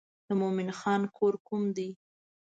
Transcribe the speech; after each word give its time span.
د 0.27 0.29
مومن 0.39 0.69
خان 0.79 1.01
کور 1.17 1.33
کوم 1.47 1.63
دی. 1.77 1.89